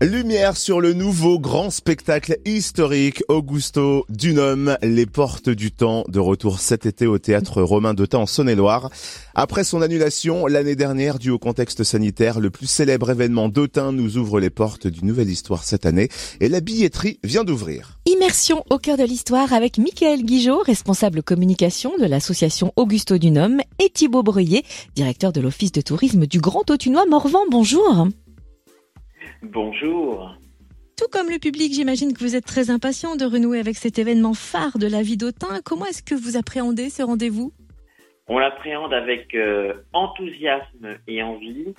[0.00, 6.60] Lumière sur le nouveau grand spectacle historique Augusto Dunhomme, Les Portes du Temps, de retour
[6.60, 8.90] cet été au théâtre Romain d'Autun en Saône-et-Loire.
[9.34, 14.18] Après son annulation l'année dernière due au contexte sanitaire, le plus célèbre événement d'Autun nous
[14.18, 17.98] ouvre les portes d'une nouvelle histoire cette année et la billetterie vient d'ouvrir.
[18.06, 23.90] Immersion au cœur de l'histoire avec Michael Guigeot, responsable communication de l'association Augusto Dunhomme et
[23.90, 24.62] Thibaut Breuillet,
[24.94, 27.42] directeur de l'office de tourisme du Grand Autunois Morvan.
[27.50, 28.06] Bonjour.
[29.42, 30.34] Bonjour.
[30.98, 34.34] Tout comme le public, j'imagine que vous êtes très impatient de renouer avec cet événement
[34.34, 35.60] phare de la vie d'Autun.
[35.64, 37.52] Comment est-ce que vous appréhendez ce rendez-vous?
[38.26, 41.72] On l'appréhende avec euh, enthousiasme et envie,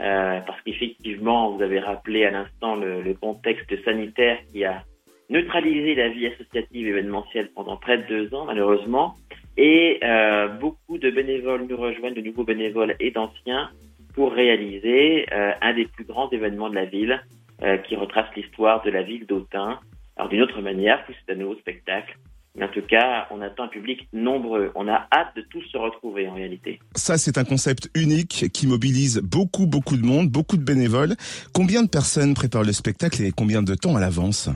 [0.00, 4.84] euh, parce qu'effectivement, vous avez rappelé à l'instant le, le, contexte sanitaire qui a
[5.30, 9.14] neutralisé la vie associative événementielle pendant près de deux ans, malheureusement.
[9.56, 13.70] Et euh, beaucoup de bénévoles nous rejoignent, de nouveaux bénévoles et d'anciens,
[14.14, 17.22] pour réaliser euh, un des plus grands événements de la ville
[17.62, 19.78] euh, qui retrace l'histoire de la ville d'Autun.
[20.16, 22.16] Alors d'une autre manière, plus c'est un nouveau spectacle.
[22.56, 24.70] Mais en tout cas, on attend un public nombreux.
[24.76, 26.78] On a hâte de tous se retrouver en réalité.
[26.94, 31.14] Ça, c'est un concept unique qui mobilise beaucoup, beaucoup de monde, beaucoup de bénévoles.
[31.52, 34.50] Combien de personnes préparent le spectacle et combien de temps à l'avance?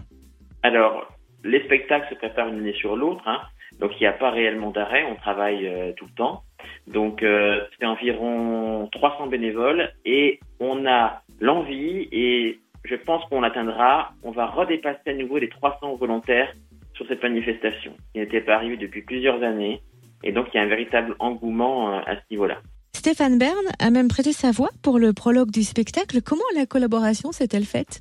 [0.63, 1.13] Alors,
[1.43, 3.23] les spectacles se préparent une année sur l'autre.
[3.27, 3.41] Hein.
[3.81, 5.05] Donc, il n'y a pas réellement d'arrêt.
[5.11, 6.43] On travaille euh, tout le temps.
[6.87, 14.13] Donc euh, c'est environ 300 bénévoles et on a l'envie et je pense qu'on atteindra,
[14.23, 16.53] on va redépasser à nouveau les 300 volontaires
[16.95, 19.83] sur cette manifestation qui n'était pas arrivée depuis plusieurs années
[20.25, 22.59] et donc il y a un véritable engouement euh, à ce niveau-là.
[22.95, 26.21] Stéphane Bern a même prêté sa voix pour le prologue du spectacle.
[26.23, 28.01] Comment la collaboration s'est-elle faite?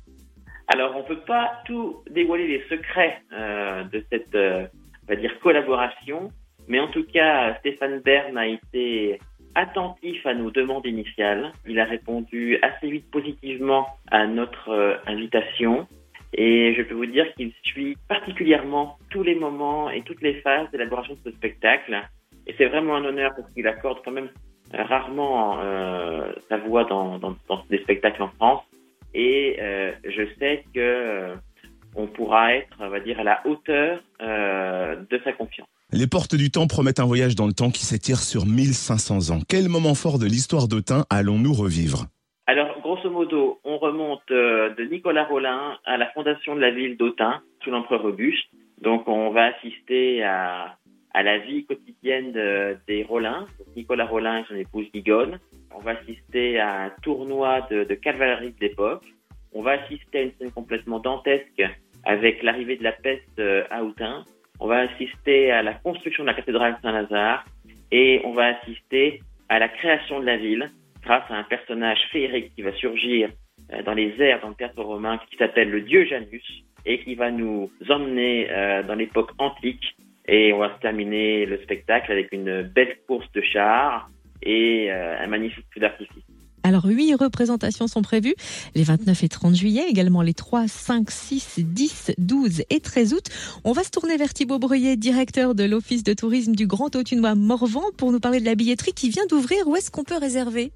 [0.66, 4.66] Alors on ne peut pas tout dévoiler les secrets euh, de cette, euh,
[5.08, 6.30] on va dire, collaboration.
[6.68, 9.18] Mais en tout cas, Stéphane Bern a été
[9.54, 11.52] attentif à nos demandes initiales.
[11.66, 15.86] Il a répondu assez vite positivement à notre euh, invitation.
[16.34, 20.70] Et je peux vous dire qu'il suit particulièrement tous les moments et toutes les phases
[20.70, 21.98] d'élaboration de ce spectacle.
[22.46, 24.28] Et c'est vraiment un honneur parce qu'il accorde quand même
[24.74, 28.62] euh, rarement euh, sa voix dans, dans, dans, des spectacles en France.
[29.14, 31.34] Et euh, je sais que euh,
[31.98, 35.68] on pourra être, on va dire, à la hauteur de sa confiance.
[35.90, 39.40] Les portes du temps promettent un voyage dans le temps qui s'étire sur 1500 ans.
[39.48, 42.06] Quel moment fort de l'histoire d'Autun allons-nous revivre?
[42.46, 46.96] Alors, grosso modo, on remonte euh, de Nicolas Rollin à la fondation de la ville
[46.96, 48.48] d'Autun sous l'empereur Auguste.
[48.82, 50.76] Donc, on va assister à,
[51.14, 55.38] à la vie quotidienne de, des Rollins, Nicolas Rollin et son épouse Ligone.
[55.74, 59.04] On va assister à un tournoi de, de cavalerie de l'époque.
[59.52, 61.62] On va assister à une scène complètement dantesque
[62.08, 64.24] avec l'arrivée de la peste euh, à Autun
[64.60, 67.44] on va assister à la construction de la cathédrale Saint-Lazare
[67.92, 70.70] et on va assister à la création de la ville
[71.02, 73.28] grâce à un personnage féerique qui va surgir
[73.72, 77.14] euh, dans les airs dans le théâtre romain qui s'appelle le dieu Janus et qui
[77.14, 79.94] va nous emmener euh, dans l'époque antique
[80.26, 84.08] et on va terminer le spectacle avec une belle course de chars
[84.42, 86.27] et un magnifique feu d'artifice.
[86.68, 88.34] Alors, huit représentations sont prévues
[88.74, 93.24] les 29 et 30 juillet, également les 3, 5, 6, 10, 12 et 13 août.
[93.64, 97.34] On va se tourner vers Thibaut Breuillet, directeur de l'Office de tourisme du Grand Autunois
[97.34, 99.66] Morvan, pour nous parler de la billetterie qui vient d'ouvrir.
[99.66, 100.70] Où est-ce qu'on peut réserver?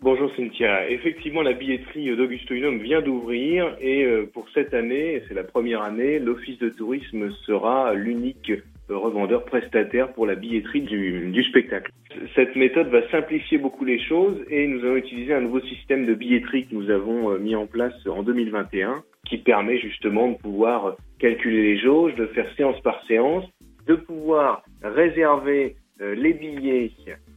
[0.00, 0.90] Bonjour Cynthia.
[0.90, 5.82] Effectivement, la billetterie d'Augusto Unum vient d'ouvrir et euh, pour cette année, c'est la première
[5.82, 8.50] année, l'Office de tourisme sera l'unique
[8.88, 11.90] revendeur prestataire pour la billetterie du, du, spectacle.
[12.34, 16.14] Cette méthode va simplifier beaucoup les choses et nous allons utiliser un nouveau système de
[16.14, 20.96] billetterie que nous avons euh, mis en place en 2021 qui permet justement de pouvoir
[21.18, 23.44] calculer les jauges, de faire séance par séance,
[23.86, 26.92] de pouvoir réserver euh, les billets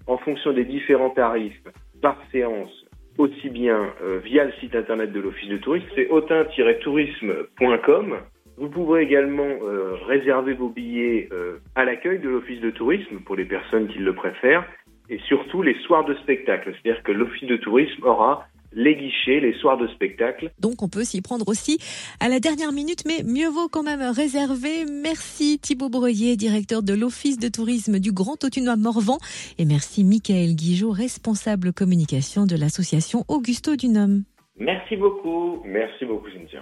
[0.08, 1.64] en fonction des différents tarifs
[2.02, 2.86] par séance
[3.20, 8.18] aussi bien euh, via le site internet de l'Office de tourisme, c'est autin-tourisme.com.
[8.60, 13.38] Vous pouvez également euh, réserver vos billets euh, à l'accueil de l'Office de tourisme pour
[13.38, 14.66] les personnes qui le préfèrent
[15.10, 16.74] et surtout les soirs de spectacle.
[16.74, 20.52] C'est-à-dire que l'Office de tourisme aura les guichets, les soirs de spectacle.
[20.60, 21.80] Donc on peut s'y prendre aussi
[22.20, 24.86] à la dernière minute, mais mieux vaut quand même réserver.
[24.86, 29.20] Merci Thibaut Breuillet, directeur de l'Office de tourisme du Grand Autunois Morvan.
[29.58, 34.24] Et merci Michael Guigeot, responsable communication de l'association Augusto Dunhomme.
[34.58, 35.62] Merci beaucoup.
[35.66, 36.60] Merci beaucoup Cynthia.